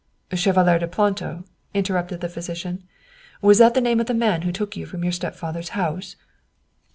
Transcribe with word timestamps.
"Chevalier 0.33 0.79
de 0.79 0.87
Planto?" 0.87 1.43
interrupted 1.75 2.21
the 2.21 2.27
physician. 2.27 2.85
108 3.41 3.41
Wilhelm 3.41 3.41
Hauff" 3.43 3.47
Was 3.49 3.57
that 3.59 3.73
the 3.75 3.81
name 3.87 3.99
of 3.99 4.07
the 4.07 4.15
man 4.15 4.41
who 4.41 4.51
took 4.51 4.75
you 4.75 4.87
from 4.87 5.03
your 5.03 5.11
stepfather's 5.13 5.69
house?" 5.77 6.15